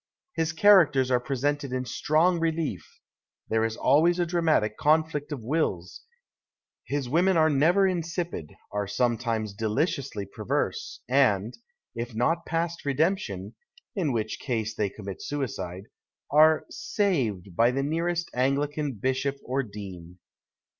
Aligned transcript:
His 0.33 0.51
characters 0.51 1.11
arc 1.11 1.25
presented 1.27 1.71
in 1.71 1.85
strong 1.85 2.39
relief, 2.39 2.99
there 3.49 3.63
is 3.63 3.77
always 3.77 4.17
a 4.17 4.25
dramatic 4.25 4.75
conflict 4.75 5.31
of 5.31 5.43
wills, 5.43 6.01
his 6.87 7.07
women 7.07 7.37
arc 7.37 7.53
never 7.53 7.85
insipid, 7.85 8.49
are 8.71 8.87
sometimes 8.87 9.53
delieiously 9.53 10.25
perverse, 10.31 11.01
and, 11.07 11.55
if 11.93 12.15
not 12.15 12.47
past 12.47 12.83
redemption 12.83 13.53
(in 13.95 14.11
which 14.11 14.39
case 14.39 14.73
they 14.73 14.89
commit 14.89 15.21
suicide), 15.21 15.83
are" 16.31 16.65
saved" 16.97 17.55
by 17.55 17.69
the 17.69 17.83
nearest 17.83 18.27
Anglican 18.33 18.93
bishop 18.93 19.37
or 19.45 19.61
dean. 19.61 20.17